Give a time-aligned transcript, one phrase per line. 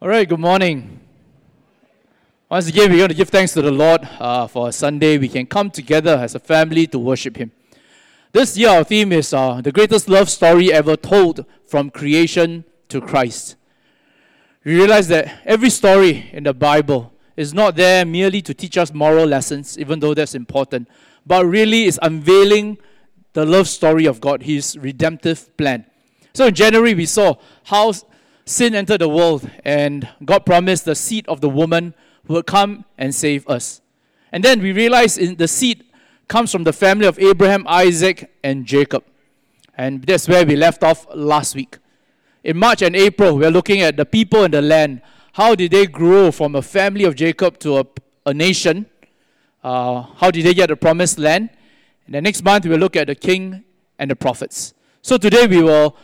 [0.00, 1.00] All right, good morning.
[2.48, 5.18] Once again, we're going to give thanks to the Lord uh, for a Sunday.
[5.18, 7.50] We can come together as a family to worship Him.
[8.30, 13.00] This year, our theme is uh, the greatest love story ever told from creation to
[13.00, 13.56] Christ.
[14.62, 18.94] We realize that every story in the Bible is not there merely to teach us
[18.94, 20.86] moral lessons, even though that's important,
[21.26, 22.78] but really is unveiling
[23.32, 25.86] the love story of God, His redemptive plan.
[26.34, 27.94] So in January, we saw how
[28.48, 31.94] sin entered the world, and God promised the seed of the woman
[32.26, 33.80] would come and save us.
[34.32, 35.84] And then we realized in the seed
[36.28, 39.04] comes from the family of Abraham, Isaac, and Jacob.
[39.76, 41.78] And that's where we left off last week.
[42.44, 45.02] In March and April, we're looking at the people and the land.
[45.32, 47.84] How did they grow from a family of Jacob to a,
[48.26, 48.86] a nation?
[49.62, 51.50] Uh, how did they get the promised land?
[52.06, 53.64] And the next month, we'll look at the king
[53.98, 54.74] and the prophets.
[55.02, 55.96] So today, we will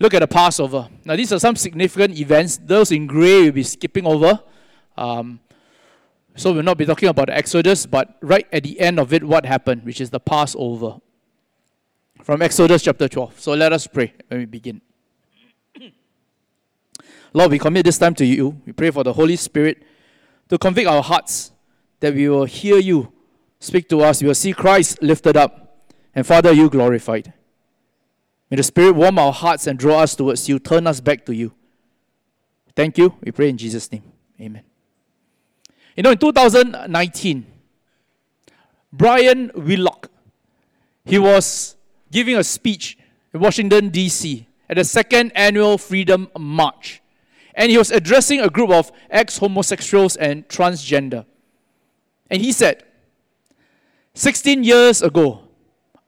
[0.00, 0.88] look at the Passover.
[1.04, 2.56] Now, these are some significant events.
[2.56, 4.40] Those in gray will be skipping over.
[4.96, 5.38] Um,
[6.34, 9.22] so we'll not be talking about the Exodus, but right at the end of it,
[9.22, 10.96] what happened, which is the Passover.
[12.24, 13.38] From Exodus chapter 12.
[13.38, 14.80] So let us pray when we begin.
[17.32, 18.60] Lord, we commit this time to you.
[18.66, 19.82] We pray for the Holy Spirit
[20.48, 21.52] to convict our hearts
[22.00, 23.12] that we will hear you
[23.58, 24.22] speak to us.
[24.22, 27.32] We will see Christ lifted up, and Father, you glorified.
[28.50, 31.32] May the Spirit warm our hearts and draw us towards you, turn us back to
[31.32, 31.52] you.
[32.74, 33.14] Thank you.
[33.22, 34.02] We pray in Jesus' name.
[34.40, 34.62] Amen.
[35.96, 37.46] You know, in 2019,
[38.92, 40.10] Brian Willock,
[41.04, 41.76] he was
[42.10, 42.98] giving a speech
[43.32, 44.46] in Washington, D.C.
[44.68, 47.02] at the second annual Freedom March.
[47.54, 51.24] And he was addressing a group of ex homosexuals and transgender.
[52.30, 52.84] And he said,
[54.14, 55.42] 16 years ago,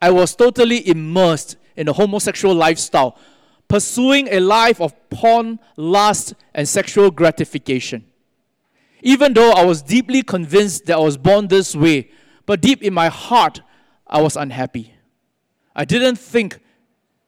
[0.01, 3.19] I was totally immersed in a homosexual lifestyle,
[3.67, 8.05] pursuing a life of porn, lust, and sexual gratification.
[9.03, 12.09] Even though I was deeply convinced that I was born this way,
[12.47, 13.63] but deep in my heart,
[14.07, 14.95] I was unhappy.
[15.75, 16.61] I didn't think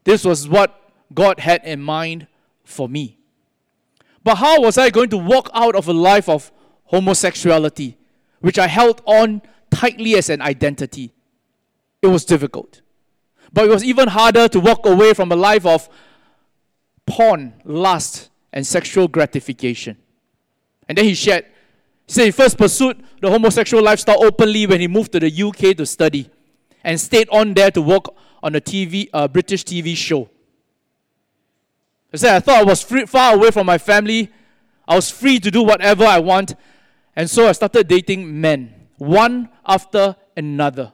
[0.05, 0.81] this was what
[1.13, 2.29] God had in mind
[2.63, 3.19] for me.
[4.23, 6.53] But how was I going to walk out of a life of
[6.85, 7.99] homosexuality,
[8.39, 9.43] which I held on
[9.73, 11.13] tightly as an identity?
[12.01, 12.83] It was difficult.
[13.55, 15.89] But it was even harder to walk away from a life of
[17.07, 19.97] porn, lust, and sexual gratification.
[20.89, 21.45] And then he shared,
[22.07, 25.77] he said he first pursued the homosexual lifestyle openly when he moved to the UK
[25.77, 26.29] to study
[26.83, 28.07] and stayed on there to work
[28.43, 30.29] on a TV, uh, British TV show.
[32.11, 34.33] He said, I thought I was free, far away from my family.
[34.87, 36.57] I was free to do whatever I want.
[37.15, 40.93] And so I started dating men, one after another.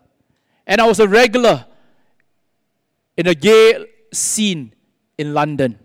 [0.66, 1.64] And I was a regular
[3.20, 4.72] in a gay scene
[5.18, 5.78] in London.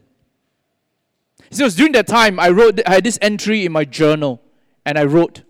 [1.52, 4.42] So it was during that time I wrote I had this entry in my journal
[4.86, 5.44] and I wrote.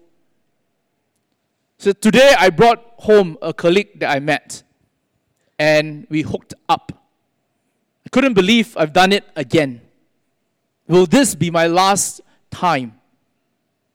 [1.78, 4.64] So today I brought home a colleague that I met
[5.60, 6.92] and we hooked up.
[8.04, 9.82] I couldn't believe I've done it again.
[10.88, 13.00] Will this be my last time?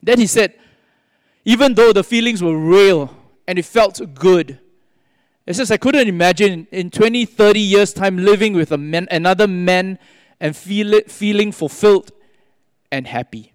[0.01, 0.55] Then he said,
[1.45, 3.13] even though the feelings were real
[3.49, 4.60] and it felt good,
[5.47, 9.49] it says, I couldn't imagine in 20, 30 years' time living with a man, another
[9.49, 9.99] man
[10.39, 12.13] and feel it, feeling fulfilled
[12.91, 13.53] and happy.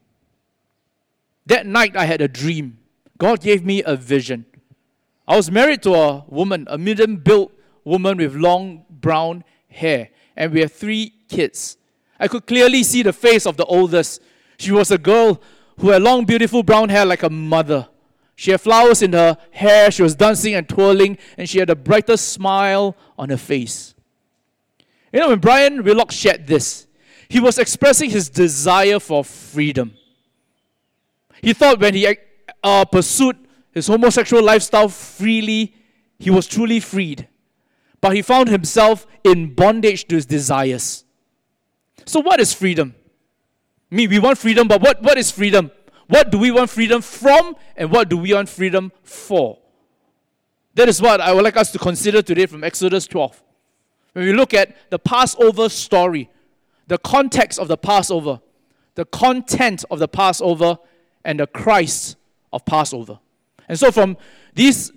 [1.45, 2.79] That night, I had a dream.
[3.17, 4.45] God gave me a vision.
[5.27, 7.51] I was married to a woman, a medium built
[7.83, 11.77] woman with long brown hair, and we have three kids.
[12.19, 14.21] I could clearly see the face of the oldest.
[14.57, 15.41] She was a girl
[15.79, 17.87] who had long, beautiful brown hair like a mother.
[18.35, 21.75] She had flowers in her hair, she was dancing and twirling, and she had the
[21.75, 23.95] brightest smile on her face.
[25.13, 26.87] You know, when Brian Willock shared this,
[27.29, 29.93] he was expressing his desire for freedom.
[31.41, 32.17] He thought when he
[32.63, 33.37] uh, pursued
[33.71, 35.73] his homosexual lifestyle freely,
[36.19, 37.27] he was truly freed.
[38.01, 41.05] But he found himself in bondage to his desires.
[42.05, 42.95] So, what is freedom?
[43.89, 45.71] Me, we want freedom, but what, what is freedom?
[46.07, 49.57] What do we want freedom from and what do we want freedom for?
[50.75, 53.41] That is what I would like us to consider today from Exodus 12.
[54.13, 56.29] When we look at the Passover story,
[56.87, 58.39] the context of the Passover,
[58.95, 60.77] the content of the Passover,
[61.23, 62.17] and the Christ
[62.53, 63.19] of Passover.
[63.67, 64.15] And so from
[64.53, 64.91] this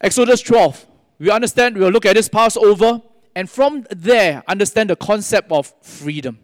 [0.00, 0.86] Exodus 12,
[1.18, 3.02] we understand, we'll look at this Passover,
[3.34, 6.38] and from there, understand the concept of freedom.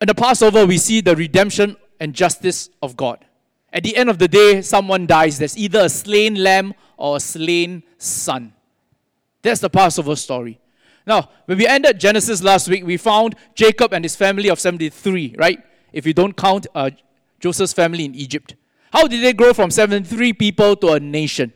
[0.00, 3.24] In the Passover, we see the redemption and justice of God.
[3.72, 5.38] At the end of the day, someone dies.
[5.38, 8.52] There's either a slain lamb or a slain son.
[9.42, 10.60] That's the Passover story.
[11.06, 15.36] Now, when we ended Genesis last week, we found Jacob and his family of 73,
[15.38, 15.62] right?
[15.96, 16.90] if you don't count uh,
[17.40, 18.54] Joseph's family in Egypt.
[18.92, 21.54] How did they grow from 73 people to a nation?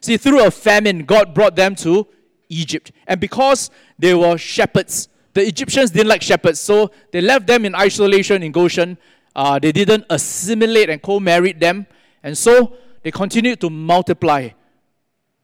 [0.00, 2.06] See, through a famine, God brought them to
[2.48, 2.92] Egypt.
[3.08, 7.74] And because they were shepherds, the Egyptians didn't like shepherds, so they left them in
[7.74, 8.98] isolation in Goshen.
[9.34, 11.86] Uh, they didn't assimilate and co married them,
[12.22, 14.48] and so they continued to multiply.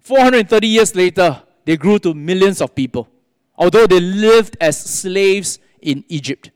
[0.00, 3.08] 430 years later, they grew to millions of people,
[3.56, 6.50] although they lived as slaves in Egypt.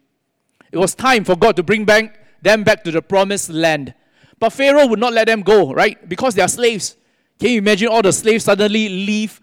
[0.73, 3.94] It was time for God to bring back them back to the promised land.
[4.38, 6.09] But Pharaoh would not let them go, right?
[6.09, 6.97] Because they are slaves.
[7.38, 9.41] Can you imagine all the slaves suddenly leave?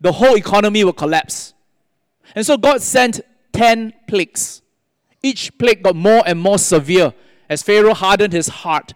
[0.00, 1.54] The whole economy will collapse.
[2.34, 3.20] And so God sent
[3.52, 4.62] 10 plagues.
[5.22, 7.14] Each plague got more and more severe
[7.48, 8.94] as Pharaoh hardened his heart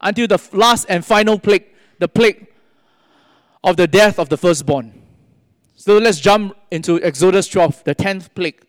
[0.00, 1.66] until the last and final plague,
[1.98, 2.46] the plague
[3.64, 5.00] of the death of the firstborn.
[5.76, 8.64] So let's jump into Exodus 12, the 10th plague.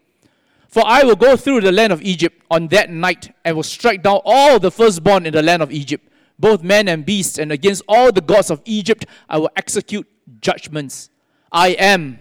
[0.67, 4.01] For I will go through the land of Egypt on that night and will strike
[4.01, 6.07] down all the firstborn in the land of Egypt,
[6.39, 10.07] both men and beasts, and against all the gods of Egypt I will execute
[10.41, 11.09] judgments.
[11.51, 12.19] I am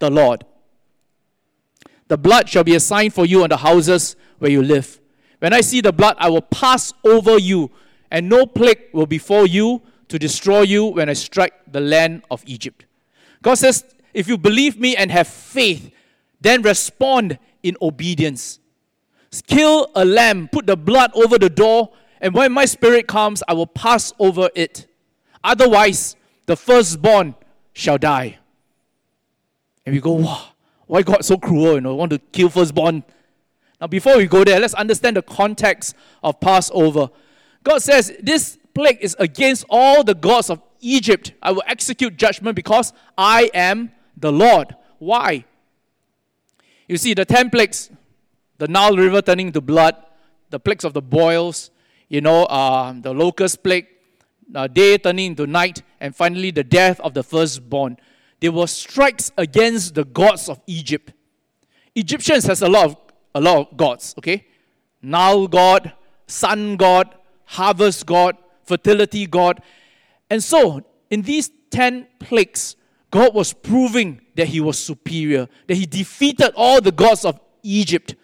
[0.00, 0.44] the Lord.
[2.08, 5.00] The blood shall be a sign for you on the houses where you live.
[5.38, 7.70] When I see the blood, I will pass over you,
[8.10, 12.42] and no plague will befall you to destroy you when I strike the land of
[12.46, 12.86] Egypt.
[13.42, 15.90] God says, if you believe me and have faith,
[16.40, 18.60] then respond in obedience.
[19.46, 23.52] Kill a lamb, put the blood over the door, and when my spirit comes, I
[23.52, 24.86] will pass over it.
[25.44, 26.16] Otherwise,
[26.46, 27.34] the firstborn
[27.74, 28.38] shall die.
[29.84, 30.48] And we go, wow,
[30.86, 33.02] why God so cruel, you know, want to kill firstborn?
[33.80, 37.10] Now, before we go there, let's understand the context of Passover.
[37.62, 41.32] God says, This plague is against all the gods of Egypt.
[41.42, 44.74] I will execute judgment because I am the Lord.
[44.98, 45.44] Why?
[46.88, 47.90] You see, the ten plagues,
[48.58, 49.96] the Nile River turning to blood,
[50.50, 51.70] the plagues of the boils,
[52.08, 53.86] you know, uh, the locust plague,
[54.54, 57.98] uh, day turning into night, and finally the death of the firstborn.
[58.40, 61.12] They were strikes against the gods of Egypt.
[61.94, 62.96] Egyptians has a lot of
[63.34, 64.46] a lot of gods, okay?
[65.02, 65.92] Nile god,
[66.26, 69.62] sun god, harvest god, fertility god.
[70.30, 72.76] And so, in these 10 plagues,
[73.10, 78.14] God was proving that he was superior, that he defeated all the gods of Egypt.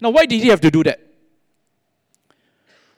[0.00, 1.00] Now, why did he have to do that?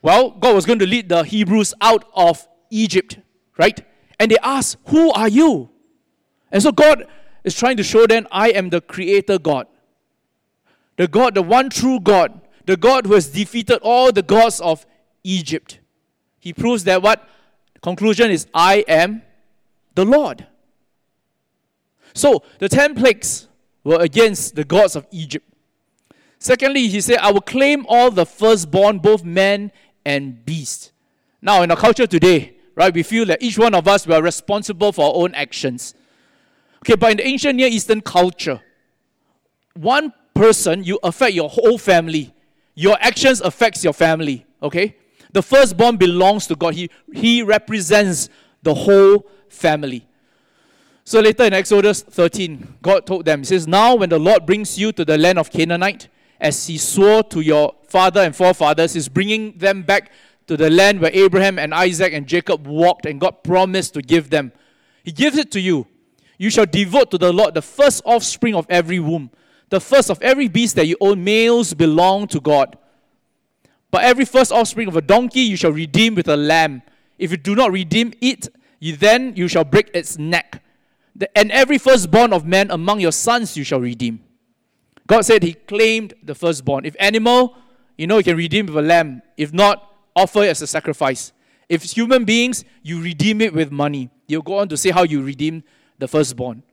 [0.02, 3.18] Well, God was going to lead the Hebrews out of Egypt,
[3.56, 3.80] right?
[4.20, 5.70] And they asked, Who are you?
[6.52, 7.06] And so God
[7.43, 9.66] is trying to show them, I am the creator God.
[10.96, 14.87] The God, the one true God, the God who has defeated all the gods of
[15.25, 15.81] Egypt.
[16.38, 17.28] He proves that what?
[17.82, 19.22] conclusion is, I am
[19.94, 20.46] the Lord.
[22.14, 23.49] So the ten plagues
[23.84, 25.46] were against the gods of Egypt.
[26.38, 29.72] Secondly, he said, I will claim all the firstborn, both men
[30.04, 30.93] and beast.
[31.40, 34.22] Now, in our culture today, right, we feel that each one of us we are
[34.22, 35.94] responsible for our own actions.
[36.82, 38.61] Okay, but in the ancient Near Eastern culture,
[39.75, 42.34] one person, you affect your whole family.
[42.75, 44.44] Your actions affects your family.
[44.61, 44.96] Okay?
[45.32, 46.75] The firstborn belongs to God.
[46.75, 48.29] He, he represents
[48.62, 50.06] the whole family.
[51.05, 54.78] So later in Exodus 13, God told them, He says, Now when the Lord brings
[54.78, 56.08] you to the land of Canaanite,
[56.40, 60.11] as He swore to your father and forefathers, He's bringing them back
[60.47, 64.30] to the land where Abraham and Isaac and Jacob walked and God promised to give
[64.30, 64.52] them.
[65.04, 65.87] He gives it to you.
[66.42, 69.30] You shall devote to the Lord the first offspring of every womb,
[69.68, 71.22] the first of every beast that you own.
[71.22, 72.76] Males belong to God.
[73.92, 76.82] But every first offspring of a donkey you shall redeem with a lamb.
[77.16, 78.49] If you do not redeem it,
[78.80, 80.64] you then you shall break its neck.
[81.37, 84.18] And every firstborn of man among your sons you shall redeem.
[85.06, 86.87] God said he claimed the firstborn.
[86.87, 87.54] If animal,
[87.96, 89.22] you know, you can redeem with a lamb.
[89.37, 91.32] If not, offer it as a sacrifice.
[91.68, 94.11] If human beings, you redeem it with money.
[94.26, 95.62] You'll go on to say how you redeem
[96.02, 96.64] the firstborn.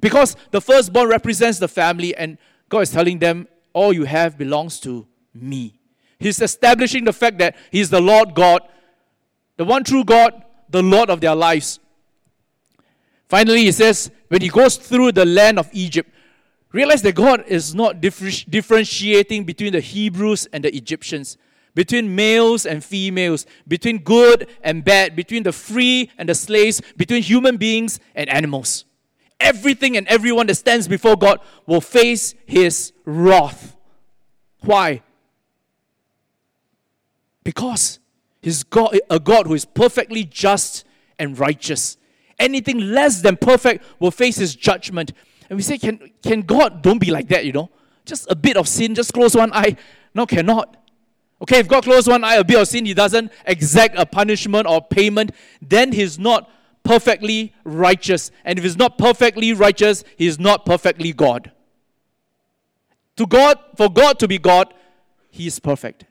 [0.00, 2.36] Because the firstborn represents the family, and
[2.68, 5.78] God is telling them, all you have belongs to me.
[6.18, 8.62] He's establishing the fact that He's the Lord God,
[9.56, 11.78] the one true God, the Lord of their lives.
[13.28, 16.10] Finally, he says, when he goes through the land of Egypt,
[16.72, 21.36] realize that God is not differentiating between the Hebrews and the Egyptians,
[21.76, 27.22] between males and females, between good and bad, between the free and the slaves, between
[27.22, 28.86] human beings and animals.
[29.38, 33.76] Everything and everyone that stands before God will face his wrath.
[34.62, 35.02] Why?
[37.44, 37.98] Because
[38.40, 40.86] he's God, a God who is perfectly just
[41.18, 41.98] and righteous.
[42.38, 45.12] Anything less than perfect will face his judgment.
[45.50, 47.68] And we say, can, can God don't be like that, you know?
[48.06, 49.76] Just a bit of sin, just close one eye.
[50.14, 50.74] No, cannot.
[51.42, 54.66] Okay, if God closes one eye, a bit of sin, He doesn't exact a punishment
[54.66, 56.50] or payment, then He's not
[56.82, 58.30] perfectly righteous.
[58.44, 61.52] And if He's not perfectly righteous, He is not perfectly God.
[63.16, 64.72] To God, for God to be God,
[65.30, 66.04] He is perfect.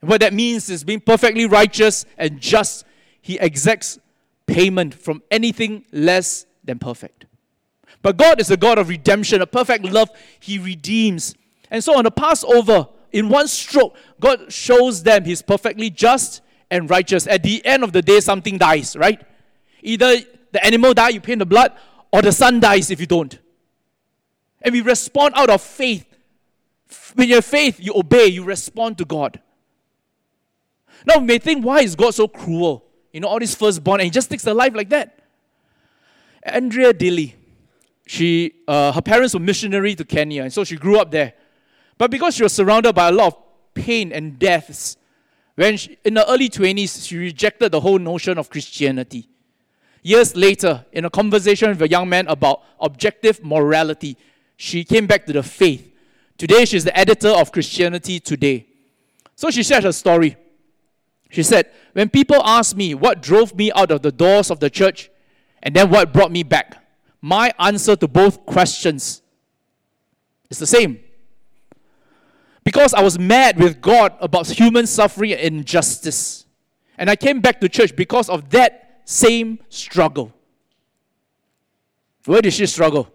[0.00, 2.84] What that means is being perfectly righteous and just,
[3.20, 3.98] He exacts
[4.46, 7.26] payment from anything less than perfect.
[8.02, 10.10] But God is a God of redemption, a perfect love.
[10.38, 11.34] He redeems.
[11.70, 16.90] And so on the Passover, in one stroke, God shows them He's perfectly just and
[16.90, 17.28] righteous.
[17.28, 19.24] At the end of the day, something dies, right?
[19.82, 20.16] Either
[20.50, 21.72] the animal dies, you pay in the blood,
[22.12, 23.38] or the son dies if you don't.
[24.62, 26.04] And we respond out of faith.
[27.14, 29.40] When you have faith, you obey, you respond to God.
[31.06, 32.84] Now, we may think, why is God so cruel?
[33.12, 35.20] You know, all these firstborn, and He just takes their life like that.
[36.42, 37.34] Andrea Dilley,
[38.08, 41.34] she, uh, her parents were missionary to Kenya, and so she grew up there.
[41.98, 43.36] But because she was surrounded by a lot of
[43.74, 44.96] pain and deaths,
[45.54, 49.28] when she, in the early 20s, she rejected the whole notion of Christianity.
[50.02, 54.16] Years later, in a conversation with a young man about objective morality,
[54.56, 55.92] she came back to the faith.
[56.36, 58.66] Today, she's the editor of Christianity Today.
[59.36, 60.36] So she shared her story.
[61.30, 64.70] She said, When people ask me what drove me out of the doors of the
[64.70, 65.10] church
[65.62, 66.76] and then what brought me back,
[67.20, 69.22] my answer to both questions
[70.50, 71.03] is the same.
[72.64, 76.46] Because I was mad with God about human suffering and injustice.
[76.96, 80.32] And I came back to church because of that same struggle.
[82.24, 83.10] Where did she struggle?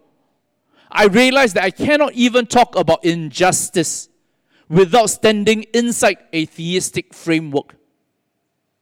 [0.92, 4.10] I realized that I cannot even talk about injustice
[4.68, 7.76] without standing inside a theistic framework.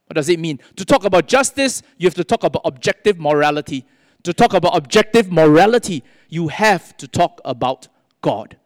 [0.08, 0.60] What does it mean?
[0.76, 3.86] To talk about justice, you have to talk about objective morality.
[4.24, 7.88] To talk about objective morality, you have to talk about
[8.22, 8.58] God.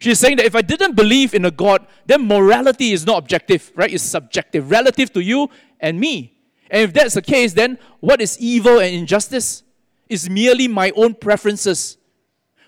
[0.00, 3.72] She's saying that if I didn't believe in a God, then morality is not objective,
[3.74, 3.92] right?
[3.92, 5.50] It's subjective, relative to you
[5.80, 6.38] and me.
[6.70, 9.64] And if that's the case, then what is evil and injustice?
[10.08, 11.98] Is merely my own preferences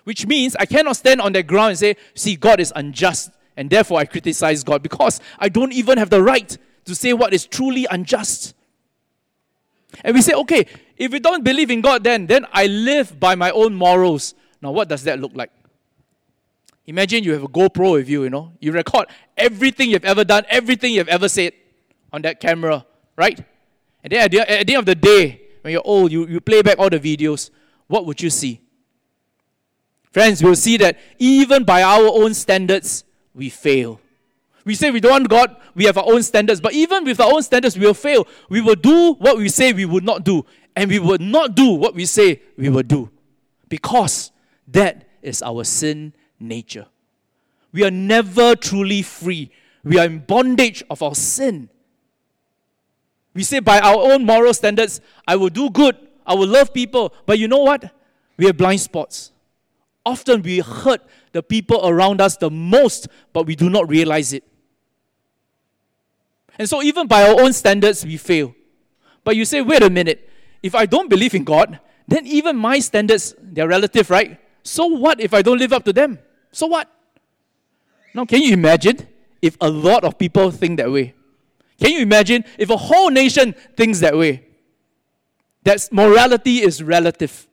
[0.03, 3.69] which means I cannot stand on that ground and say, see, God is unjust, and
[3.69, 7.45] therefore I criticize God, because I don't even have the right to say what is
[7.45, 8.55] truly unjust.
[10.03, 10.65] And we say, okay,
[10.97, 14.33] if we don't believe in God, then, then I live by my own morals.
[14.61, 15.51] Now, what does that look like?
[16.91, 18.51] Imagine you have a GoPro with you, you know.
[18.59, 19.07] You record
[19.37, 21.53] everything you've ever done, everything you've ever said
[22.11, 23.41] on that camera, right?
[24.03, 26.41] And then at the, at the end of the day, when you're old, you, you
[26.41, 27.49] play back all the videos,
[27.87, 28.59] what would you see?
[30.11, 34.01] Friends, we'll see that even by our own standards, we fail.
[34.65, 37.31] We say we don't want God, we have our own standards, but even with our
[37.31, 38.27] own standards, we'll fail.
[38.49, 40.45] We will do what we say we would not do,
[40.75, 43.09] and we will not do what we say we will do.
[43.69, 44.33] Because
[44.67, 46.87] that is our sin nature.
[47.71, 49.51] We are never truly free.
[49.83, 51.69] We are in bondage of our sin.
[53.33, 55.95] We say by our own moral standards, I will do good,
[56.25, 57.93] I will love people, but you know what?
[58.37, 59.31] We have blind spots.
[60.05, 64.43] Often we hurt the people around us the most, but we do not realize it.
[66.57, 68.53] And so, even by our own standards, we fail.
[69.23, 70.29] But you say, wait a minute,
[70.61, 74.39] if I don't believe in God, then even my standards, they're relative, right?
[74.63, 76.19] So what if I don't live up to them?
[76.51, 76.89] So what?
[78.13, 79.07] Now, can you imagine
[79.41, 81.13] if a lot of people think that way?
[81.79, 84.45] Can you imagine if a whole nation thinks that way?
[85.63, 87.47] That morality is relative.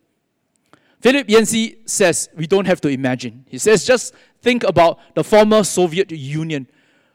[1.00, 3.44] Philip Yancey says we don't have to imagine.
[3.48, 6.66] He says just think about the former Soviet Union,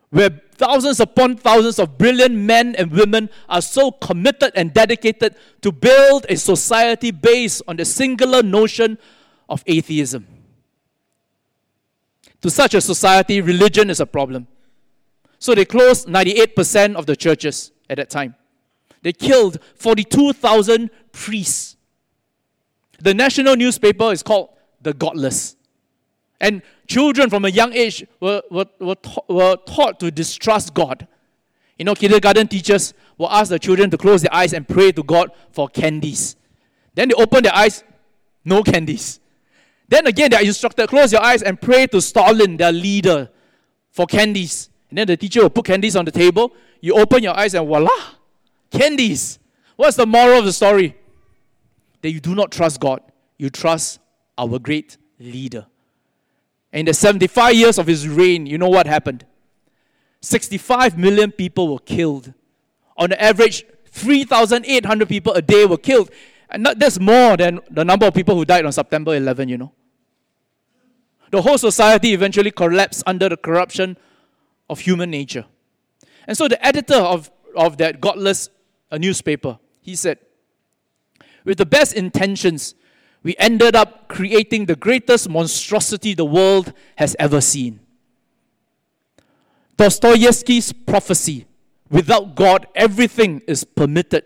[0.10, 5.72] where thousands upon thousands of brilliant men and women are so committed and dedicated to
[5.72, 8.98] build a society based on the singular notion
[9.50, 10.28] of atheism.
[12.44, 14.48] To such a society, religion is a problem.
[15.40, 18.36] So they closed 98% of the churches at that time.
[19.02, 21.74] They killed 42,000 priests
[23.04, 24.50] the national newspaper is called
[24.82, 25.58] The Godless.
[26.40, 31.06] And children from a young age were, were, were, ta- were taught to distrust God.
[31.78, 35.04] You know, kindergarten teachers will ask the children to close their eyes and pray to
[35.04, 36.38] God for candies.
[36.96, 37.84] Then they open their eyes,
[38.46, 39.20] no candies.
[39.88, 43.30] Then again, they are instructed, close your eyes and pray to Stalin, their leader,
[43.92, 44.70] for candies.
[44.90, 46.54] And then the teacher will put candies on the table.
[46.82, 47.90] You open your eyes and voila,
[48.72, 49.40] candies.
[49.76, 50.96] What's the moral of the story?
[52.04, 53.02] that you do not trust God,
[53.40, 54.00] you trust
[54.38, 55.66] our great leader.
[56.72, 59.26] In the 75 years of his reign, you know what happened?
[60.22, 62.34] 65 million people were killed.
[62.98, 66.12] On average, 3,800 people a day were killed.
[66.54, 69.74] And that's more than the number of people who died on September 11, you know.
[71.32, 73.98] The whole society eventually collapsed under the corruption
[74.70, 75.46] of human nature.
[76.28, 78.50] And so the editor of, of that godless
[78.92, 80.20] newspaper, he said,
[81.44, 82.76] with the best intentions,
[83.24, 87.80] we ended up creating the greatest monstrosity the world has ever seen.
[89.76, 91.48] Dostoevsky's prophecy
[91.90, 94.24] without God, everything is permitted,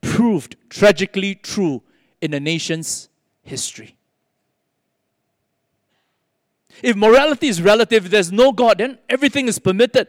[0.00, 1.82] proved tragically true
[2.20, 3.08] in a nation's
[3.42, 3.96] history.
[6.82, 10.08] If morality is relative, there's no God, then everything is permitted.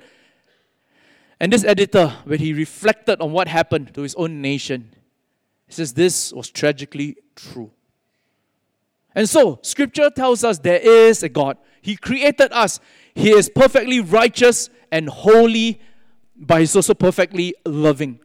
[1.40, 4.94] And this editor, when he reflected on what happened to his own nation,
[5.68, 7.72] he says this was tragically true.
[9.16, 11.58] And so, scripture tells us there is a God.
[11.82, 12.80] He created us.
[13.16, 15.82] He is perfectly righteous and holy,
[16.36, 18.20] but He's also perfectly loving.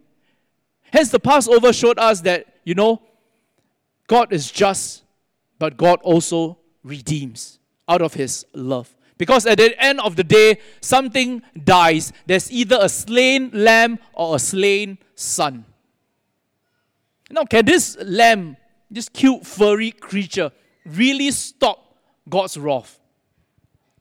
[0.91, 3.01] Hence, the Passover showed us that, you know,
[4.07, 5.03] God is just,
[5.59, 8.95] but God also redeems out of His love.
[9.17, 12.11] Because at the end of the day, something dies.
[12.25, 15.65] There's either a slain lamb or a slain son.
[17.31, 18.57] Now, can this lamb,
[18.91, 20.51] this cute furry creature,
[20.85, 22.99] really stop God's wrath?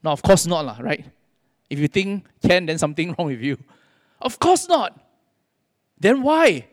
[0.02, 1.04] No, of course not, lah, right?
[1.70, 3.56] If you think can, then something wrong with you.
[4.20, 4.98] Of course not.
[5.98, 6.66] Then why?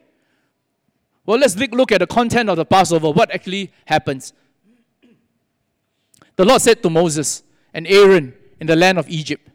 [1.24, 3.10] Well, let's look at the content of the Passover.
[3.10, 4.32] What actually happens?
[6.36, 9.48] The Lord said to Moses and Aaron in the land of Egypt,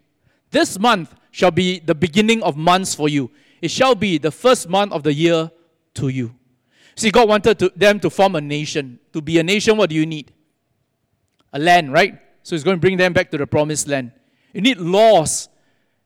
[0.51, 3.31] This month shall be the beginning of months for you.
[3.61, 5.51] It shall be the first month of the year
[5.95, 6.35] to you.
[6.95, 8.99] See, God wanted to, them to form a nation.
[9.13, 10.31] To be a nation, what do you need?
[11.53, 12.19] A land, right?
[12.43, 14.11] So He's going to bring them back to the promised land.
[14.53, 15.49] You need laws.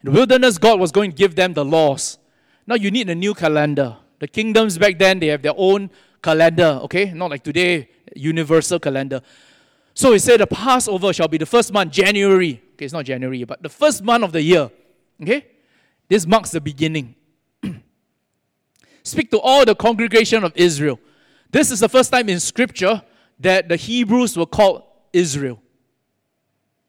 [0.03, 2.17] In the wilderness, God was going to give them the laws.
[2.65, 3.97] Now you need a new calendar.
[4.21, 5.89] The kingdoms back then, they have their own
[6.21, 7.11] calendar, okay?
[7.11, 9.19] Not like today, universal calendar.
[9.95, 12.61] So he said the Passover shall be the first month, January.
[12.75, 14.69] Okay, it's not January, but the first month of the year.
[15.23, 15.47] Okay?
[16.07, 17.15] This marks the beginning.
[19.03, 20.99] Speak to all the congregation of Israel.
[21.49, 23.01] This is the first time in Scripture
[23.39, 25.59] that the Hebrews were called Israel.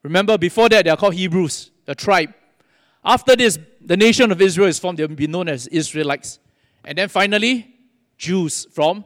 [0.03, 2.35] Remember, before that, they are called Hebrews, the tribe.
[3.03, 4.99] After this, the nation of Israel is formed.
[4.99, 6.39] They will be known as Israelites.
[6.85, 7.75] And then finally,
[8.17, 9.05] Jews from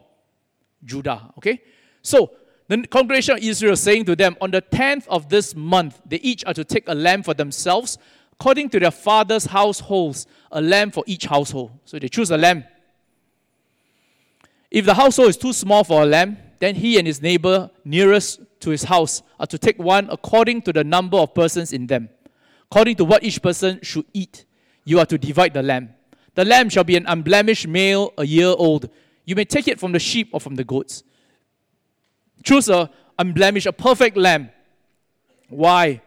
[0.83, 1.33] Judah.
[1.37, 1.61] Okay?
[2.01, 2.31] So,
[2.67, 6.43] the congregation of Israel saying to them, On the 10th of this month, they each
[6.45, 7.97] are to take a lamb for themselves,
[8.33, 11.71] according to their father's households, a lamb for each household.
[11.85, 12.65] So they choose a lamb.
[14.69, 18.41] If the household is too small for a lamb, then he and his neighbor nearest
[18.59, 22.09] to his house are to take one according to the number of persons in them.
[22.69, 24.45] According to what each person should eat,
[24.83, 25.93] you are to divide the lamb.
[26.37, 28.91] The lamb shall be an unblemished male, a year old.
[29.25, 31.03] You may take it from the sheep or from the goats.
[32.43, 34.51] Choose a unblemished, a perfect lamb.
[35.49, 35.99] Why?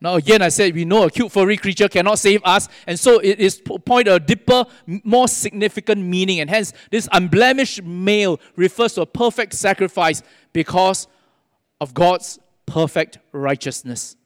[0.00, 3.20] Now again, I said we know a cute furry creature cannot save us, and so
[3.20, 9.02] it is point a deeper, more significant meaning, and hence this unblemished male refers to
[9.02, 10.20] a perfect sacrifice
[10.52, 11.06] because
[11.80, 14.16] of God's perfect righteousness.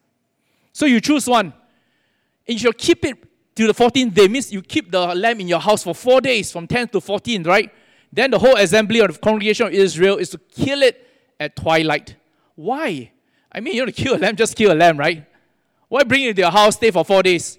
[0.73, 1.53] So you choose one,
[2.47, 3.28] and you shall keep it
[3.59, 4.29] till the 14th day.
[4.29, 7.47] Means you keep the lamb in your house for four days, from 10th to 14th,
[7.47, 7.71] right?
[8.13, 11.05] Then the whole assembly of the congregation of Israel is to kill it
[11.41, 12.15] at twilight.
[12.55, 13.11] Why?
[13.51, 15.27] I mean, you want to kill a lamb, just kill a lamb, right?
[15.89, 17.59] Why bring it into your house, stay for four days?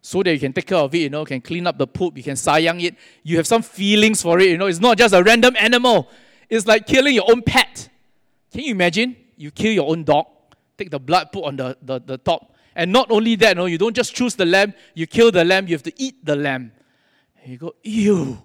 [0.00, 2.16] So that you can take care of it, you know, can clean up the poop,
[2.16, 2.94] you can sayang it.
[3.24, 4.66] You have some feelings for it, you know.
[4.66, 6.08] It's not just a random animal.
[6.48, 7.88] It's like killing your own pet.
[8.52, 9.16] Can you imagine?
[9.36, 10.26] You kill your own dog,
[10.78, 12.53] take the blood, put on the, the, the top.
[12.76, 15.68] And not only that, no, you don't just choose the lamb, you kill the lamb,
[15.68, 16.72] you have to eat the lamb.
[17.42, 18.42] And you go, ew,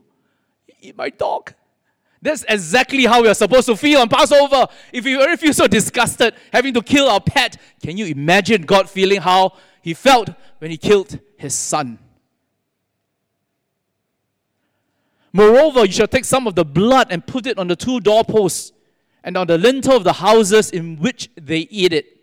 [0.67, 1.53] you eat my dog.
[2.21, 4.67] That's exactly how we are supposed to feel on Passover.
[4.91, 8.89] If we already feel so disgusted having to kill our pet, can you imagine God
[8.89, 11.97] feeling how he felt when he killed his son?
[15.31, 18.73] Moreover, you shall take some of the blood and put it on the two doorposts
[19.23, 22.18] and on the lintel of the houses in which they eat it.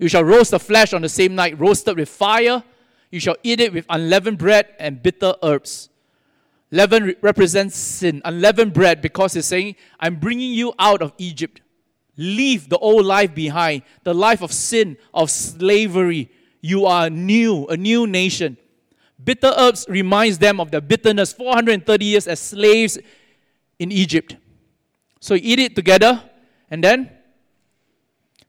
[0.00, 2.64] You shall roast the flesh on the same night, roasted with fire.
[3.10, 5.90] You shall eat it with unleavened bread and bitter herbs.
[6.70, 11.60] Leaven represents sin, unleavened bread, because it's saying, I'm bringing you out of Egypt.
[12.16, 16.30] Leave the old life behind, the life of sin, of slavery.
[16.62, 18.56] You are new, a new nation.
[19.22, 22.98] Bitter herbs reminds them of their bitterness, 430 years as slaves
[23.78, 24.36] in Egypt.
[25.20, 26.22] So eat it together,
[26.70, 27.10] and then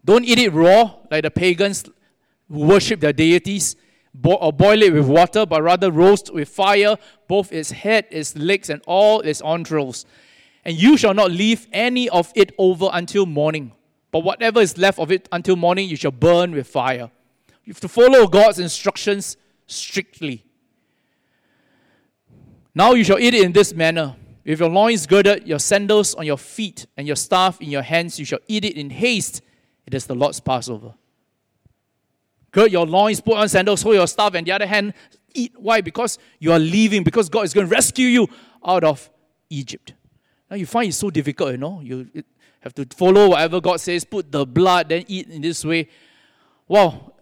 [0.04, 1.86] don't eat it raw like the pagans
[2.50, 3.76] who worship their deities
[4.14, 8.36] bo- or boil it with water, but rather roast with fire both its head, its
[8.36, 10.06] legs, and all its entrails.
[10.66, 13.74] And you shall not leave any of it over until morning.
[14.12, 17.10] But whatever is left of it until morning, you shall burn with fire.
[17.64, 19.38] You have to follow God's instructions
[19.68, 20.44] strictly.
[22.76, 24.16] Now you shall eat it in this manner.
[24.46, 28.18] With your loins girded, your sandals on your feet, and your staff in your hands,
[28.18, 29.42] you shall eat it in haste.
[29.86, 30.94] It is the Lord's Passover.
[32.52, 34.94] Gird your loins, put on sandals, hold your staff, and the other hand,
[35.34, 35.54] eat.
[35.58, 35.82] Why?
[35.82, 38.28] Because you are leaving, because God is going to rescue you
[38.66, 39.10] out of
[39.50, 39.94] Egypt.
[40.50, 41.80] Now you find it so difficult, you know.
[41.82, 42.10] You
[42.60, 45.88] have to follow whatever God says, put the blood, then eat in this way.
[46.68, 47.14] Wow.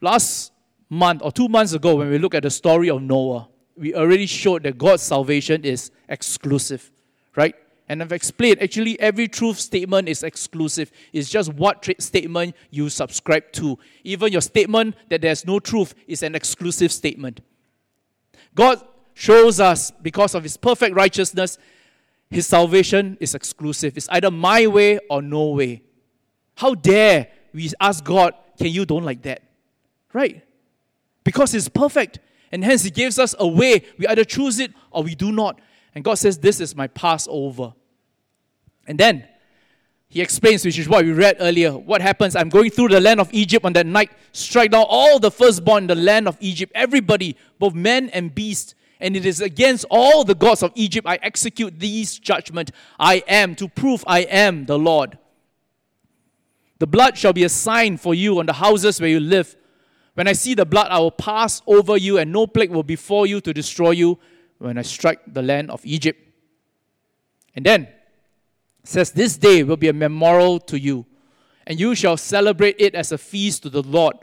[0.00, 0.52] Last
[0.88, 4.26] month or two months ago, when we look at the story of Noah, we already
[4.26, 6.90] showed that God's salvation is exclusive,
[7.36, 7.54] right?
[7.88, 10.90] And I've explained actually every truth statement is exclusive.
[11.12, 13.78] It's just what statement you subscribe to.
[14.02, 17.40] Even your statement that there's no truth is an exclusive statement.
[18.54, 18.82] God
[19.14, 21.58] shows us, because of His perfect righteousness,
[22.28, 23.96] His salvation is exclusive.
[23.96, 25.82] It's either my way or no way.
[26.56, 29.42] How dare we ask God, can you don't like that?
[30.12, 30.42] Right?
[31.22, 32.18] Because He's perfect.
[32.50, 33.84] And hence He gives us a way.
[33.96, 35.60] We either choose it or we do not.
[35.96, 37.72] And God says, This is my Passover.
[38.86, 39.26] And then
[40.08, 42.36] He explains, which is what we read earlier, what happens.
[42.36, 45.84] I'm going through the land of Egypt on that night, strike down all the firstborn
[45.84, 48.74] in the land of Egypt, everybody, both men and beast.
[49.00, 52.72] And it is against all the gods of Egypt I execute these judgment.
[52.98, 55.16] I am to prove I am the Lord.
[56.78, 59.56] The blood shall be a sign for you on the houses where you live.
[60.12, 63.24] When I see the blood, I will pass over you, and no plague will befall
[63.24, 64.18] you to destroy you
[64.58, 66.20] when I strike the land of Egypt.
[67.54, 67.88] And then
[68.84, 71.06] says, This day will be a memorial to you,
[71.66, 74.16] and you shall celebrate it as a feast to the Lord.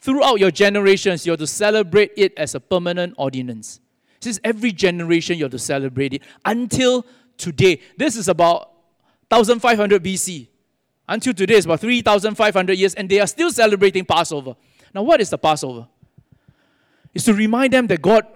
[0.00, 3.80] Throughout your generations, you are to celebrate it as a permanent ordinance.
[4.20, 7.80] Says every generation you are to celebrate it until today.
[7.96, 8.72] This is about
[9.28, 10.48] 1500 BC.
[11.08, 14.56] Until today is about 3,500 years, and they are still celebrating Passover.
[14.94, 15.88] Now, what is the Passover?
[17.14, 18.26] It's to remind them that God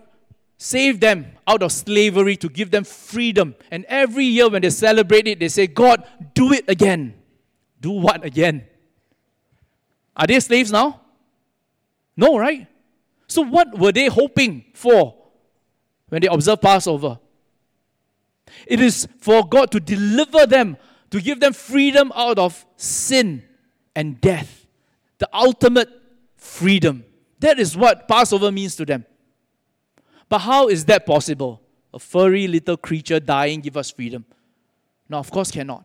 [0.62, 3.56] saved them out of slavery to give them freedom.
[3.72, 7.14] And every year when they celebrate it, they say, God, do it again.
[7.80, 8.64] Do what again?
[10.16, 11.00] Are they slaves now?
[12.16, 12.68] No, right?
[13.26, 15.16] So, what were they hoping for
[16.08, 17.18] when they observe Passover?
[18.66, 20.76] It is for God to deliver them,
[21.10, 23.42] to give them freedom out of sin
[23.96, 24.64] and death.
[25.18, 25.88] The ultimate
[26.36, 27.04] freedom.
[27.40, 29.06] That is what Passover means to them.
[30.32, 31.60] But how is that possible?
[31.92, 34.24] A furry little creature dying give us freedom?
[35.06, 35.84] No, of course cannot.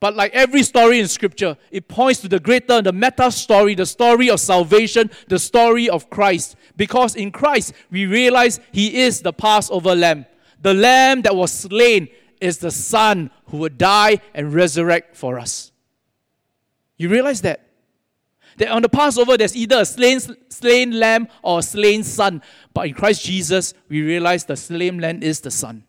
[0.00, 3.84] But like every story in Scripture, it points to the greater, the meta story, the
[3.84, 6.56] story of salvation, the story of Christ.
[6.74, 10.24] Because in Christ, we realize He is the Passover lamb.
[10.62, 12.08] The lamb that was slain
[12.40, 15.70] is the Son who would die and resurrect for us.
[16.96, 17.67] You realize that?
[18.58, 22.42] That on the Passover there's either a slain, slain lamb or a slain son.
[22.74, 25.84] But in Christ Jesus, we realize the slain lamb is the son.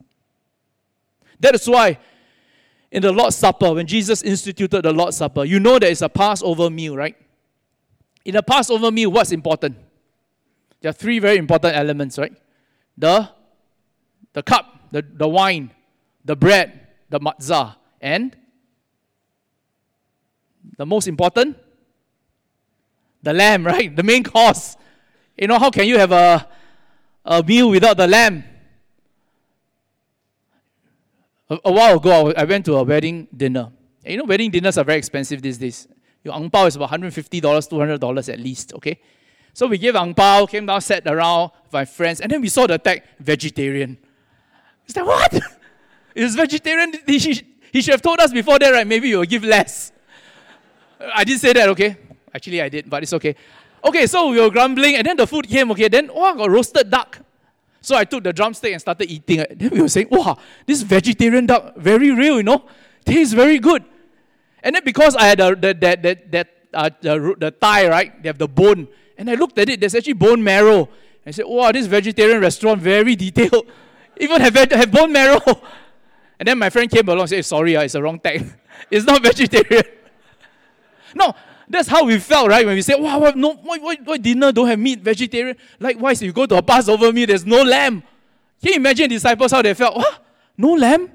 [1.39, 1.97] That is why
[2.91, 6.10] in the Lord's Supper, when Jesus instituted the Lord's Supper, you know that it's a
[6.10, 7.15] Passover meal, right?
[8.25, 9.77] In a Passover meal, what's important?
[10.82, 12.34] There are three very important elements, right?
[12.97, 13.29] The,
[14.34, 15.71] the cup, the, the wine,
[16.25, 18.36] the bread, the matzah, and
[20.77, 21.58] the most important,
[23.21, 23.95] the lamb, right?
[23.95, 24.75] The main course.
[25.38, 26.47] You know, how can you have a,
[27.25, 28.43] a meal without the lamb?
[31.49, 33.71] A, a while ago, I went to a wedding dinner.
[34.03, 35.88] And you know, wedding dinners are very expensive these days.
[36.23, 38.99] Your ang pao is about $150, $200 at least, okay?
[39.53, 42.49] So we gave ang pao, came down, sat around with my friends, and then we
[42.49, 43.97] saw the tag vegetarian.
[44.88, 45.39] Is that what?
[46.15, 46.93] it's vegetarian.
[47.05, 48.86] He should, he should have told us before that, right?
[48.86, 49.91] Maybe you'll give less.
[51.15, 51.97] I didn't say that, okay?
[52.33, 53.35] Actually, I did, but it's okay.
[53.83, 55.71] Okay, so we were grumbling, and then the food came.
[55.71, 57.19] Okay, then oh, I got roasted duck.
[57.81, 59.57] So I took the drumstick and started eating it.
[59.57, 62.65] Then we were saying, wow, this vegetarian duck, very real, you know,
[63.05, 63.83] tastes very good.
[64.61, 68.21] And then because I had a, that, that, that, that uh, the, the thigh, right,
[68.21, 68.87] they have the bone.
[69.17, 70.89] And I looked at it, there's actually bone marrow.
[71.25, 73.65] I said, wow, this vegetarian restaurant, very detailed.
[74.17, 75.39] Even have, have bone marrow.
[76.39, 78.49] And then my friend came along and said, sorry, uh, it's the wrong tag.
[78.89, 79.83] it's not vegetarian.
[81.13, 81.35] no,
[81.69, 82.65] that's how we felt, right?
[82.65, 85.55] When we say, wow, wow no, why, why, why dinner don't have meat, vegetarian?
[85.79, 88.01] Likewise, if you go to a Passover meal, there's no lamb.
[88.62, 89.95] Can you imagine disciples how they felt?
[89.97, 90.25] What?
[90.58, 91.12] No lamb?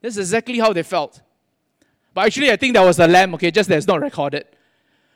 [0.00, 1.20] That's exactly how they felt.
[2.14, 4.46] But actually, I think that was a lamb, okay, just that it's not recorded.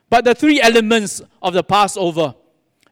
[0.08, 2.34] But the three elements of the Passover,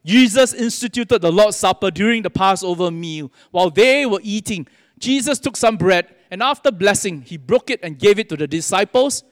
[0.04, 3.30] Jesus instituted the Lord's Supper during the Passover meal.
[3.50, 4.66] While they were eating,
[4.98, 8.46] Jesus took some bread and after blessing, he broke it and gave it to the
[8.46, 9.24] disciples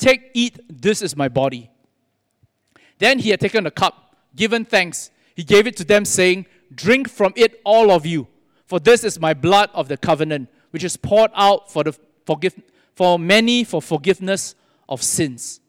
[0.00, 1.70] Take, eat, this is my body.
[2.98, 5.10] Then he had taken a cup, given thanks.
[5.36, 8.26] He gave it to them, saying, Drink from it, all of you,
[8.64, 12.58] for this is my blood of the covenant, which is poured out for, the forgive,
[12.94, 14.54] for many for forgiveness
[14.88, 15.60] of sins.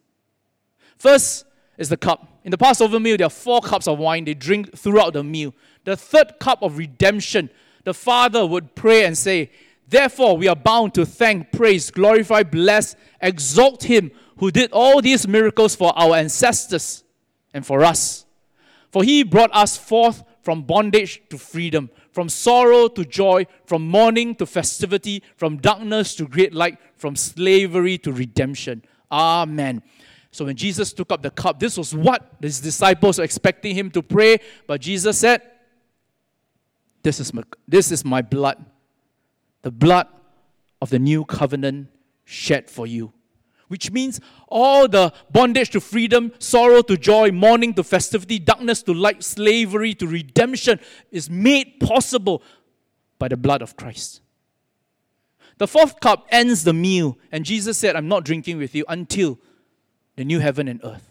[0.97, 1.45] First
[1.77, 2.25] is the cup.
[2.45, 5.53] In the Passover meal, there are four cups of wine they drink throughout the meal.
[5.83, 7.49] The third cup of redemption,
[7.83, 9.51] the Father would pray and say,
[9.91, 15.27] Therefore, we are bound to thank, praise, glorify, bless, exalt Him who did all these
[15.27, 17.03] miracles for our ancestors
[17.53, 18.25] and for us.
[18.89, 24.33] For He brought us forth from bondage to freedom, from sorrow to joy, from mourning
[24.35, 28.83] to festivity, from darkness to great light, from slavery to redemption.
[29.11, 29.83] Amen.
[30.31, 33.91] So when Jesus took up the cup, this was what his disciples were expecting him
[33.91, 35.41] to pray, but Jesus said,
[37.03, 38.65] This is my, this is my blood,
[39.61, 40.07] the blood
[40.81, 41.87] of the new covenant
[42.25, 43.13] shed for you
[43.71, 44.19] which means
[44.49, 49.93] all the bondage to freedom, sorrow to joy, mourning to festivity, darkness to light, slavery
[49.93, 50.77] to redemption
[51.09, 52.43] is made possible
[53.17, 54.19] by the blood of Christ.
[55.57, 59.39] The fourth cup ends the meal, and Jesus said, I'm not drinking with you until
[60.17, 61.09] the new heaven and earth,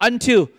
[0.00, 0.50] until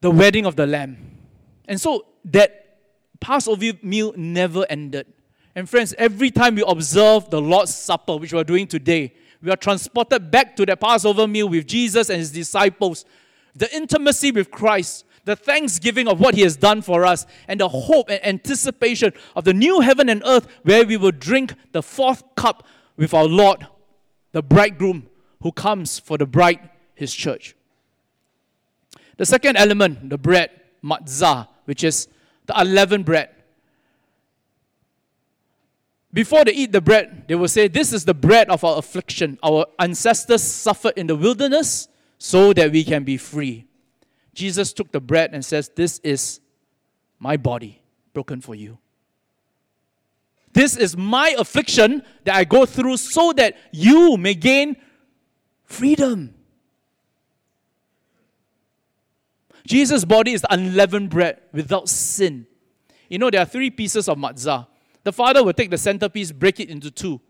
[0.00, 1.18] the wedding of the Lamb.
[1.66, 2.78] And so that
[3.18, 5.12] Passover meal never ended.
[5.56, 9.56] And friends, every time we observe the Lord's Supper, which we're doing today, we are
[9.56, 13.06] transported back to the Passover meal with Jesus and his disciples.
[13.54, 17.70] The intimacy with Christ, the thanksgiving of what he has done for us, and the
[17.70, 22.22] hope and anticipation of the new heaven and earth where we will drink the fourth
[22.34, 22.66] cup
[22.98, 23.66] with our Lord,
[24.32, 25.08] the bridegroom
[25.40, 27.56] who comes for the bride, his church.
[29.16, 30.50] The second element, the bread,
[30.84, 32.08] matzah, which is
[32.44, 33.30] the unleavened bread.
[36.16, 39.38] Before they eat the bread, they will say, This is the bread of our affliction.
[39.42, 43.66] Our ancestors suffered in the wilderness so that we can be free.
[44.32, 46.40] Jesus took the bread and says, This is
[47.18, 47.82] my body
[48.14, 48.78] broken for you.
[50.54, 54.76] This is my affliction that I go through so that you may gain
[55.64, 56.32] freedom.
[59.66, 62.46] Jesus' body is unleavened bread without sin.
[63.10, 64.66] You know, there are three pieces of matzah.
[65.06, 67.20] The father will take the centerpiece, break it into two.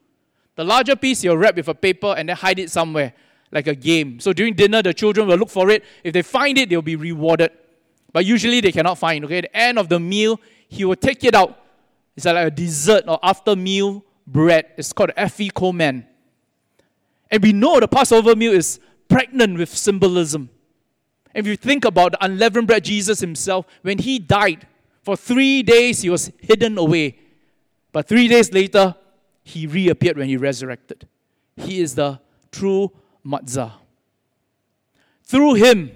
[0.54, 3.12] The larger piece he'll wrap with a paper and then hide it somewhere,
[3.52, 4.18] like a game.
[4.18, 5.84] So during dinner, the children will look for it.
[6.02, 7.50] If they find it, they'll be rewarded.
[8.14, 9.26] But usually they cannot find.
[9.26, 11.66] Okay, at the end of the meal, he will take it out.
[12.16, 14.72] It's like a dessert or after meal bread.
[14.78, 16.06] It's called afikomen.
[17.30, 20.48] And we know the Passover meal is pregnant with symbolism.
[21.34, 24.66] If you think about the unleavened bread, Jesus himself, when he died,
[25.02, 27.18] for three days he was hidden away
[27.96, 28.94] but three days later,
[29.42, 31.08] he reappeared when he resurrected.
[31.56, 32.20] He is the
[32.52, 32.92] true
[33.24, 33.72] matzah.
[35.24, 35.92] Through him,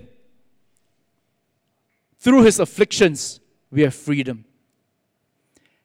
[2.18, 3.38] through his afflictions,
[3.70, 4.46] we have freedom.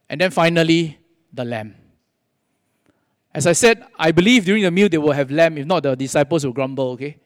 [0.08, 0.99] And then finally,
[1.34, 1.75] the lamb.
[3.34, 5.58] As I said, I believe during the meal they will have lamb.
[5.58, 7.17] If not, the disciples will grumble, okay?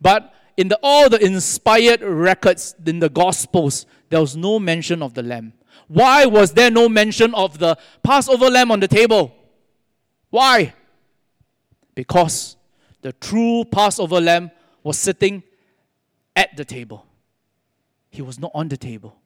[0.00, 5.14] But in the, all the inspired records in the Gospels, there was no mention of
[5.14, 5.52] the lamb.
[5.88, 9.34] Why was there no mention of the Passover lamb on the table?
[10.30, 10.74] Why?
[11.94, 12.56] Because
[13.00, 14.50] the true Passover lamb
[14.82, 15.42] was sitting
[16.36, 17.06] at the table.
[18.10, 19.16] He was not on the table.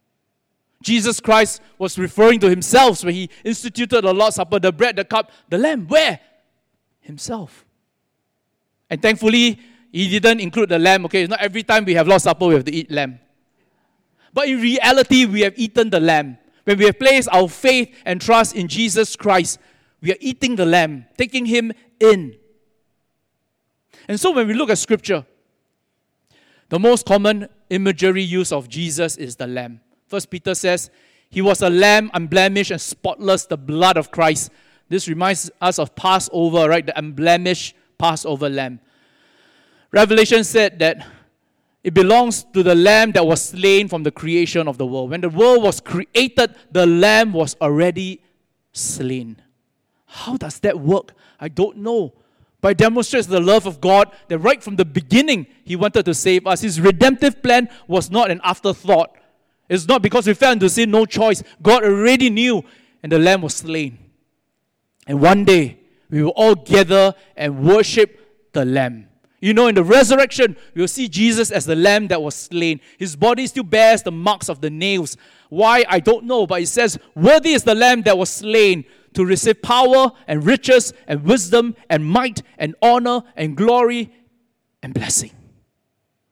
[0.83, 5.05] Jesus Christ was referring to himself when he instituted the Lord's Supper, the bread, the
[5.05, 5.87] cup, the lamb.
[5.87, 6.19] Where?
[7.01, 7.65] Himself.
[8.91, 9.59] And thankfully,
[9.93, 11.05] he didn't include the lamb.
[11.07, 13.19] Okay, it's not every time we have Lord's Supper, we have to eat lamb.
[14.33, 16.39] But in reality, we have eaten the lamb.
[16.65, 19.59] When we have placed our faith and trust in Jesus Christ,
[20.01, 22.37] we are eating the lamb, taking him in.
[24.09, 25.25] And so when we look at scripture,
[26.69, 29.81] the most common imagery use of Jesus is the lamb.
[30.07, 30.91] First Peter says,
[31.31, 34.51] He was a lamb, unblemished and spotless, the blood of Christ.
[34.89, 36.85] This reminds us of Passover, right?
[36.85, 38.81] The unblemished Passover lamb.
[39.91, 41.07] Revelation said that
[41.85, 45.11] it belongs to the lamb that was slain from the creation of the world.
[45.11, 48.23] When the world was created, the lamb was already
[48.73, 49.43] slain.
[50.07, 51.13] How does that work?
[51.41, 52.13] I don't know.
[52.61, 56.15] But it demonstrates the love of God that right from the beginning, He wanted to
[56.15, 56.61] save us.
[56.61, 59.17] His redemptive plan was not an afterthought.
[59.69, 61.43] It's not because we fell into sin, no choice.
[61.61, 62.63] God already knew,
[63.03, 63.99] and the lamb was slain.
[65.09, 69.09] And one day, we will all gather and worship the lamb.
[69.43, 72.81] You know, in the resurrection, we'll see Jesus as the lamb that was slain.
[72.97, 75.17] His body still bears the marks of the nails.
[75.49, 75.85] Why?
[75.89, 79.61] I don't know, but it says, Worthy is the lamb that was slain to receive
[79.61, 84.13] power and riches and wisdom and might and honor and glory
[84.81, 85.33] and blessing.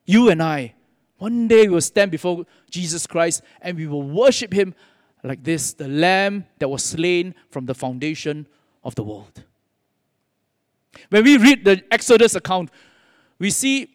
[0.06, 0.74] you and I,
[1.18, 4.74] one day we will stand before Jesus Christ and we will worship him
[5.24, 8.46] like this the lamb that was slain from the foundation
[8.84, 9.44] of the world.
[11.08, 12.70] When we read the Exodus account,
[13.40, 13.88] we see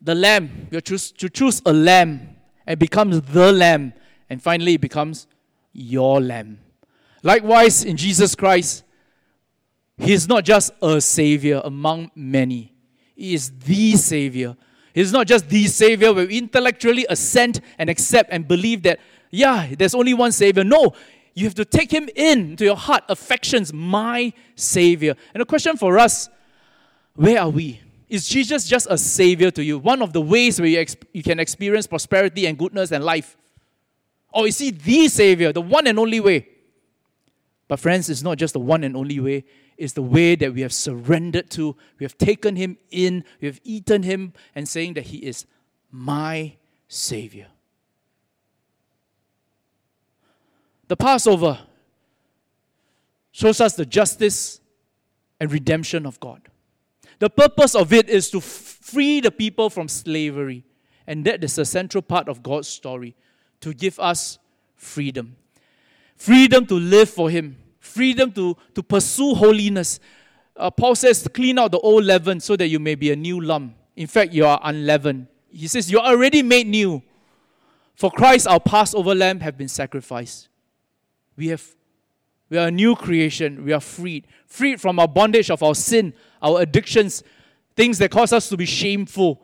[0.00, 3.94] the lamb, you choose, to choose a lamb and becomes the lamb,
[4.28, 5.26] and finally it becomes
[5.72, 6.60] your lamb.
[7.22, 8.84] Likewise, in Jesus Christ,
[9.96, 12.74] He is not just a Savior among many,
[13.16, 14.56] He is the Savior.
[14.92, 19.00] He is not just the Savior where we intellectually assent and accept and believe that,
[19.30, 20.62] yeah, there's only one Savior.
[20.62, 20.92] No,
[21.34, 25.16] you have to take Him in to your heart, affections, my Savior.
[25.32, 26.28] And the question for us
[27.16, 27.80] where are we?
[28.08, 29.78] Is Jesus just a Savior to you?
[29.78, 33.36] One of the ways where you, you can experience prosperity and goodness and life?
[34.32, 36.48] Or is He the Savior, the one and only way?
[37.66, 39.44] But, friends, it's not just the one and only way,
[39.76, 41.74] it's the way that we have surrendered to.
[41.98, 45.46] We have taken Him in, we have eaten Him, and saying that He is
[45.90, 46.56] my
[46.88, 47.46] Savior.
[50.88, 51.58] The Passover
[53.32, 54.60] shows us the justice
[55.40, 56.42] and redemption of God.
[57.18, 60.64] The purpose of it is to free the people from slavery.
[61.06, 63.14] And that is a central part of God's story
[63.60, 64.38] to give us
[64.76, 65.36] freedom.
[66.16, 70.00] Freedom to live for Him, freedom to, to pursue holiness.
[70.56, 73.40] Uh, Paul says, clean out the old leaven so that you may be a new
[73.40, 73.74] lump.
[73.96, 75.26] In fact, you are unleavened.
[75.48, 77.02] He says, You're already made new.
[77.94, 80.48] For Christ, our Passover lamb, have been sacrificed.
[81.36, 81.64] We have
[82.54, 83.64] we are a new creation.
[83.64, 84.28] We are freed.
[84.46, 87.24] Freed from our bondage of our sin, our addictions,
[87.74, 89.42] things that cause us to be shameful,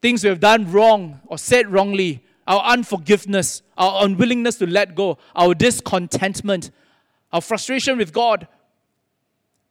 [0.00, 5.18] things we have done wrong or said wrongly, our unforgiveness, our unwillingness to let go,
[5.36, 6.70] our discontentment,
[7.34, 8.48] our frustration with God.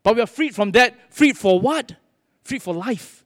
[0.03, 1.11] But we are freed from that.
[1.11, 1.95] Freed for what?
[2.43, 3.25] Freed for life.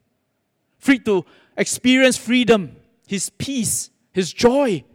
[0.80, 1.26] Freed to
[1.58, 4.86] experience freedom, His peace, His joy.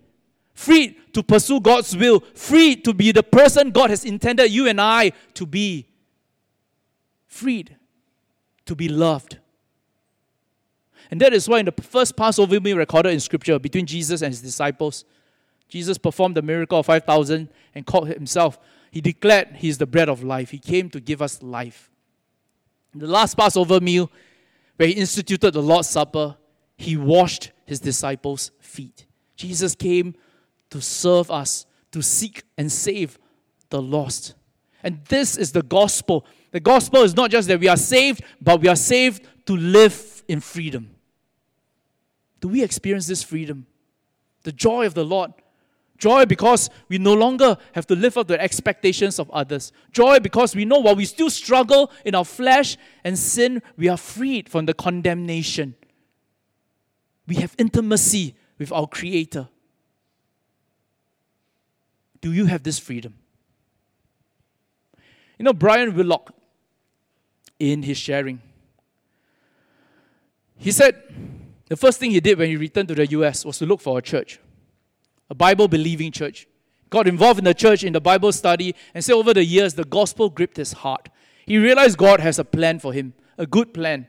[0.56, 2.18] Freed to pursue God's will.
[2.34, 5.86] Freed to be the person God has intended you and I to be.
[7.28, 7.76] Freed
[8.64, 9.38] to be loved.
[11.12, 14.32] And that is why in the first Passover meal recorded in Scripture between Jesus and
[14.32, 15.04] his disciples,
[15.68, 18.58] Jesus performed the miracle of 5,000 and called himself
[18.96, 20.50] he declared He is the bread of life.
[20.50, 21.90] He came to give us life.
[22.94, 24.10] In the last Passover meal,
[24.76, 26.34] where He instituted the Lord's Supper,
[26.78, 29.04] He washed His disciples' feet.
[29.36, 30.14] Jesus came
[30.70, 33.18] to serve us, to seek and save
[33.70, 34.34] the lost.
[34.82, 36.26] And this is the gospel.
[36.52, 40.22] The gospel is not just that we are saved, but we are saved to live
[40.28, 40.90] in freedom.
[42.40, 43.66] Do we experience this freedom?
[44.42, 45.32] The joy of the Lord
[45.98, 49.72] Joy because we no longer have to live up to the expectations of others.
[49.92, 53.96] Joy because we know while we still struggle in our flesh and sin, we are
[53.96, 55.74] freed from the condemnation.
[57.26, 59.48] We have intimacy with our Creator.
[62.26, 63.14] Do you have this freedom?
[65.38, 66.32] You know, Brian Willock,
[67.60, 68.42] in his sharing,
[70.56, 71.00] he said
[71.68, 73.96] the first thing he did when he returned to the US was to look for
[73.96, 74.40] a church
[75.30, 76.48] a Bible believing church.
[76.90, 79.84] Got involved in the church in the Bible study, and say over the years, the
[79.84, 81.08] gospel gripped his heart.
[81.46, 84.08] He realized God has a plan for him, a good plan,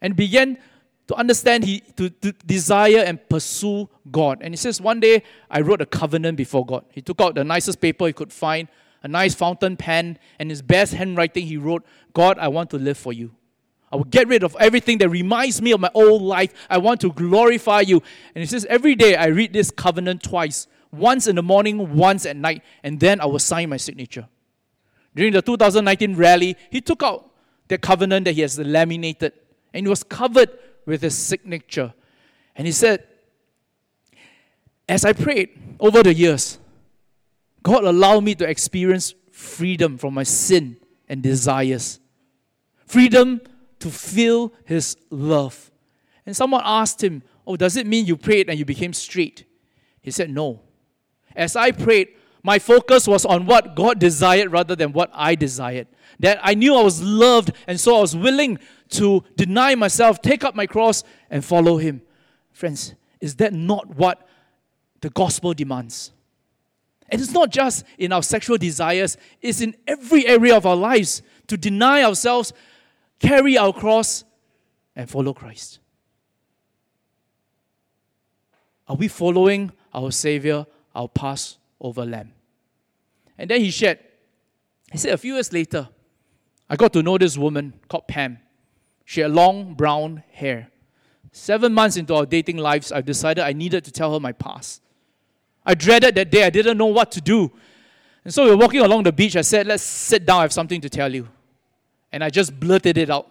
[0.00, 0.58] and began
[1.08, 4.38] to understand he to, to desire and pursue God.
[4.42, 6.84] And he says, one day I wrote a covenant before God.
[6.90, 8.68] He took out the nicest paper he could find,
[9.02, 11.46] a nice fountain pen, and his best handwriting.
[11.46, 13.32] He wrote, "God, I want to live for you."
[13.92, 16.52] I will get rid of everything that reminds me of my old life.
[16.68, 18.02] I want to glorify you.
[18.34, 22.26] And he says, Every day I read this covenant twice once in the morning, once
[22.26, 24.26] at night, and then I will sign my signature.
[25.14, 27.30] During the 2019 rally, he took out
[27.68, 29.32] the covenant that he has laminated
[29.72, 30.50] and it was covered
[30.86, 31.92] with his signature.
[32.54, 33.04] And he said,
[34.88, 36.58] As I prayed over the years,
[37.62, 42.00] God allowed me to experience freedom from my sin and desires.
[42.86, 43.40] Freedom
[43.80, 45.70] to feel his love.
[46.24, 49.44] And someone asked him, Oh, does it mean you prayed and you became straight?
[50.00, 50.62] He said, No.
[51.34, 52.08] As I prayed,
[52.46, 55.88] my focus was on what God desired rather than what I desired.
[56.20, 58.58] That I knew I was loved, and so I was willing
[58.90, 62.02] to deny myself, take up my cross, and follow Him.
[62.52, 64.26] Friends, is that not what
[65.00, 66.12] the gospel demands?
[67.08, 71.22] And it's not just in our sexual desires, it's in every area of our lives
[71.48, 72.52] to deny ourselves
[73.18, 74.24] carry our cross,
[74.94, 75.78] and follow Christ?
[78.88, 82.32] Are we following our Savior, our Passover Lamb?
[83.38, 83.98] And then he shared,
[84.90, 85.88] he said, a few years later,
[86.68, 88.38] I got to know this woman called Pam.
[89.04, 90.70] She had long brown hair,
[91.36, 94.80] Seven months into our dating lives, I decided I needed to tell her my past.
[95.66, 96.44] I dreaded that day.
[96.44, 97.52] I didn't know what to do.
[98.24, 99.36] And so we were walking along the beach.
[99.36, 100.38] I said, Let's sit down.
[100.38, 101.28] I have something to tell you.
[102.10, 103.30] And I just blurted it out.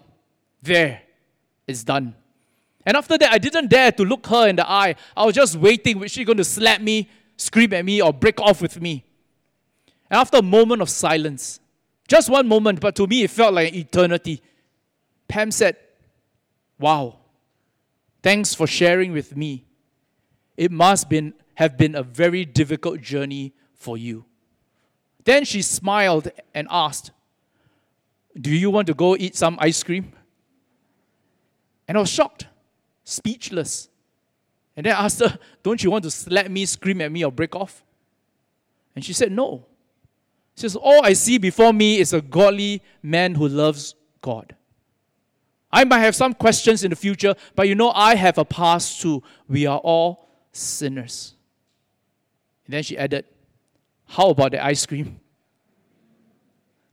[0.61, 1.01] There,
[1.65, 2.13] it's done.
[2.85, 4.93] And after that, I didn't dare to look her in the eye.
[5.17, 5.97] I was just waiting.
[5.97, 9.03] Was she going to slap me, scream at me, or break off with me?
[10.09, 11.59] After a moment of silence,
[12.07, 14.41] just one moment, but to me it felt like an eternity,
[15.27, 15.77] Pam said,
[16.79, 17.19] Wow,
[18.21, 19.65] thanks for sharing with me.
[20.57, 24.25] It must been, have been a very difficult journey for you.
[25.23, 27.11] Then she smiled and asked,
[28.39, 30.13] Do you want to go eat some ice cream?
[31.87, 32.47] And I was shocked,
[33.03, 33.89] speechless.
[34.77, 37.31] And then I asked her, Don't you want to slap me, scream at me, or
[37.31, 37.83] break off?
[38.95, 39.65] And she said, No.
[40.55, 44.55] She says, All I see before me is a godly man who loves God.
[45.71, 49.01] I might have some questions in the future, but you know, I have a past
[49.01, 49.21] too.
[49.47, 51.33] We are all sinners.
[52.65, 53.25] And then she added,
[54.05, 55.19] How about the ice cream?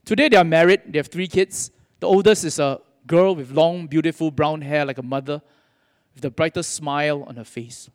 [0.03, 1.71] Today they are married, they have three kids.
[2.01, 5.41] The oldest is a girl with long, beautiful brown hair like a mother,
[6.13, 7.89] with the brightest smile on her face.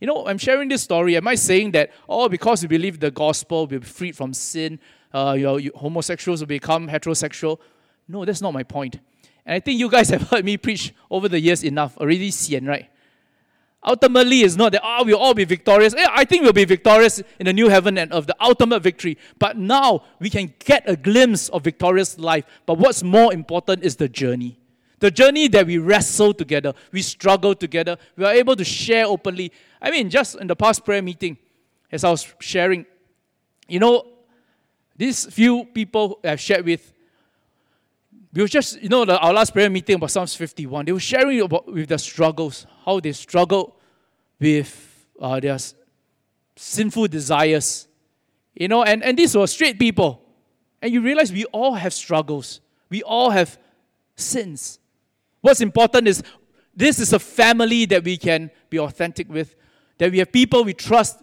[0.00, 1.16] You know, I'm sharing this story.
[1.16, 4.80] Am I saying that, oh, because we believe the gospel, we'll be freed from sin,
[5.12, 7.58] uh, you know, you, homosexuals will become heterosexual?
[8.08, 8.98] No, that's not my point.
[9.44, 11.98] And I think you guys have heard me preach over the years enough.
[11.98, 12.88] Already seen, right?
[13.82, 15.94] Ultimately, it's not that, oh, we'll all be victorious.
[15.96, 19.16] Yeah, I think we'll be victorious in the new heaven and of the ultimate victory.
[19.38, 22.44] But now we can get a glimpse of victorious life.
[22.66, 24.58] But what's more important is the journey.
[24.98, 29.50] The journey that we wrestle together, we struggle together, we are able to share openly.
[29.80, 31.38] I mean, just in the past prayer meeting,
[31.90, 32.86] as I was sharing,
[33.68, 34.06] you know,
[34.96, 36.92] these few people I've shared with,
[38.32, 41.00] we were just, you know, the, our last prayer meeting about Psalms 51, they were
[41.00, 43.76] sharing about with their struggles, how they struggle
[44.38, 45.58] with uh, their
[46.56, 47.88] sinful desires.
[48.54, 50.22] You know, and, and these were straight people.
[50.82, 52.60] And you realize we all have struggles.
[52.88, 53.58] We all have
[54.16, 54.78] sins.
[55.40, 56.22] What's important is
[56.74, 59.56] this is a family that we can be authentic with,
[60.00, 61.22] that we have people we trust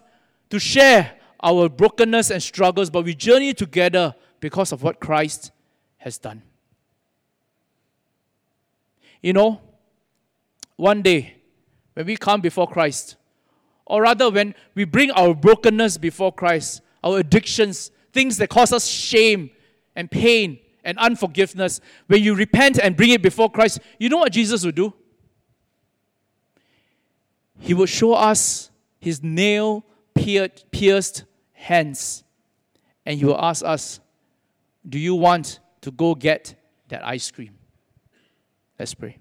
[0.50, 5.50] to share our brokenness and struggles, but we journey together because of what Christ
[5.96, 6.42] has done.
[9.20, 9.60] You know,
[10.76, 11.34] one day
[11.94, 13.16] when we come before Christ,
[13.84, 18.86] or rather when we bring our brokenness before Christ, our addictions, things that cause us
[18.86, 19.50] shame
[19.96, 24.30] and pain, and unforgiveness, when you repent and bring it before Christ, you know what
[24.30, 24.94] Jesus would do?
[27.58, 29.84] He will show us his nail
[30.14, 32.24] pierced hands,
[33.04, 34.00] and he will ask us,
[34.88, 36.54] Do you want to go get
[36.88, 37.56] that ice cream?
[38.78, 39.18] Let's pray.